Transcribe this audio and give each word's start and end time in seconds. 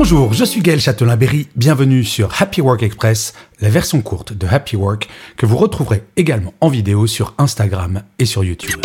Bonjour, 0.00 0.32
je 0.32 0.44
suis 0.44 0.60
Gaël 0.60 0.78
Châtelain-Berry, 0.78 1.48
bienvenue 1.56 2.04
sur 2.04 2.40
Happy 2.40 2.60
Work 2.60 2.84
Express, 2.84 3.34
la 3.60 3.68
version 3.68 4.00
courte 4.00 4.32
de 4.32 4.46
Happy 4.46 4.76
Work 4.76 5.08
que 5.36 5.44
vous 5.44 5.56
retrouverez 5.56 6.04
également 6.16 6.54
en 6.60 6.68
vidéo 6.68 7.08
sur 7.08 7.34
Instagram 7.36 8.02
et 8.20 8.24
sur 8.24 8.44
YouTube. 8.44 8.80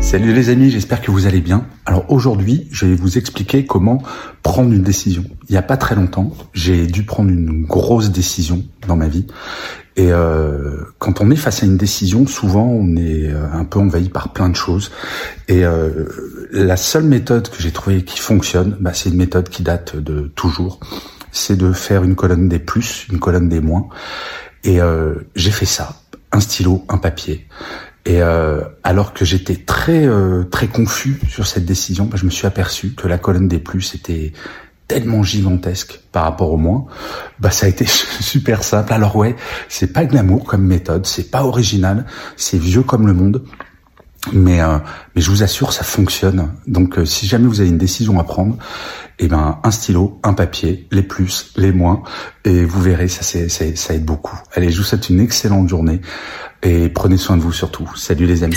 Salut 0.00 0.34
les 0.34 0.50
amis, 0.50 0.70
j'espère 0.70 1.00
que 1.00 1.10
vous 1.10 1.24
allez 1.24 1.40
bien. 1.40 1.66
Alors 1.86 2.04
aujourd'hui, 2.10 2.68
je 2.70 2.84
vais 2.84 2.94
vous 2.94 3.16
expliquer 3.16 3.64
comment 3.64 4.02
prendre 4.42 4.70
une 4.70 4.82
décision. 4.82 5.24
Il 5.48 5.52
n'y 5.52 5.56
a 5.56 5.62
pas 5.62 5.78
très 5.78 5.94
longtemps, 5.94 6.30
j'ai 6.52 6.86
dû 6.86 7.04
prendre 7.04 7.30
une 7.30 7.64
grosse 7.64 8.10
décision 8.10 8.62
dans 8.86 8.96
ma 8.96 9.08
vie. 9.08 9.26
Et 9.96 10.12
euh, 10.12 10.76
quand 10.98 11.20
on 11.20 11.30
est 11.30 11.36
face 11.36 11.62
à 11.62 11.66
une 11.66 11.76
décision, 11.76 12.26
souvent 12.26 12.66
on 12.66 12.96
est 12.96 13.28
euh, 13.28 13.46
un 13.52 13.64
peu 13.64 13.78
envahi 13.78 14.08
par 14.08 14.32
plein 14.32 14.48
de 14.48 14.56
choses. 14.56 14.90
Et 15.46 15.64
euh, 15.64 16.06
la 16.50 16.76
seule 16.76 17.04
méthode 17.04 17.48
que 17.48 17.62
j'ai 17.62 17.70
trouvée 17.70 18.02
qui 18.02 18.18
fonctionne, 18.18 18.76
bah, 18.80 18.92
c'est 18.92 19.10
une 19.10 19.16
méthode 19.16 19.48
qui 19.48 19.62
date 19.62 19.96
de 19.96 20.32
toujours. 20.34 20.80
C'est 21.30 21.56
de 21.56 21.72
faire 21.72 22.02
une 22.02 22.16
colonne 22.16 22.48
des 22.48 22.58
plus, 22.58 23.06
une 23.10 23.20
colonne 23.20 23.48
des 23.48 23.60
moins. 23.60 23.88
Et 24.64 24.80
euh, 24.80 25.14
j'ai 25.36 25.50
fait 25.50 25.66
ça, 25.66 26.00
un 26.32 26.40
stylo, 26.40 26.84
un 26.88 26.98
papier. 26.98 27.46
Et 28.06 28.20
euh, 28.20 28.60
alors 28.82 29.14
que 29.14 29.24
j'étais 29.24 29.56
très 29.56 30.06
euh, 30.06 30.44
très 30.44 30.66
confus 30.66 31.20
sur 31.28 31.46
cette 31.46 31.64
décision, 31.64 32.04
bah, 32.04 32.16
je 32.18 32.24
me 32.24 32.30
suis 32.30 32.46
aperçu 32.46 32.90
que 32.94 33.08
la 33.08 33.18
colonne 33.18 33.48
des 33.48 33.58
plus 33.58 33.94
était 33.94 34.32
tellement 34.88 35.22
gigantesque 35.22 36.00
par 36.12 36.24
rapport 36.24 36.52
au 36.52 36.56
moins, 36.56 36.86
bah 37.40 37.50
ça 37.50 37.66
a 37.66 37.68
été 37.68 37.86
super 38.20 38.62
simple. 38.64 38.92
Alors 38.92 39.16
ouais, 39.16 39.36
c'est 39.68 39.92
pas 39.92 40.04
glamour 40.04 40.44
comme 40.44 40.62
méthode, 40.62 41.06
c'est 41.06 41.30
pas 41.30 41.44
original, 41.44 42.06
c'est 42.36 42.58
vieux 42.58 42.82
comme 42.82 43.06
le 43.06 43.14
monde, 43.14 43.44
mais 44.32 44.60
euh, 44.60 44.78
mais 45.14 45.22
je 45.22 45.30
vous 45.30 45.42
assure 45.42 45.72
ça 45.72 45.84
fonctionne. 45.84 46.52
Donc 46.66 46.98
euh, 46.98 47.04
si 47.04 47.26
jamais 47.26 47.46
vous 47.46 47.60
avez 47.60 47.70
une 47.70 47.78
décision 47.78 48.18
à 48.20 48.24
prendre, 48.24 48.56
eh 49.18 49.28
ben 49.28 49.58
un 49.62 49.70
stylo, 49.70 50.20
un 50.22 50.34
papier, 50.34 50.86
les 50.90 51.02
plus, 51.02 51.52
les 51.56 51.72
moins, 51.72 52.02
et 52.44 52.64
vous 52.64 52.80
verrez 52.82 53.08
ça 53.08 53.22
c'est 53.22 53.48
ça 53.48 53.94
aide 53.94 54.04
beaucoup. 54.04 54.38
Allez, 54.54 54.70
je 54.70 54.78
vous 54.78 54.84
souhaite 54.84 55.08
une 55.08 55.20
excellente 55.20 55.68
journée 55.68 56.00
et 56.62 56.88
prenez 56.88 57.16
soin 57.16 57.36
de 57.36 57.42
vous 57.42 57.52
surtout. 57.52 57.90
Salut 57.96 58.26
les 58.26 58.44
amis. 58.44 58.56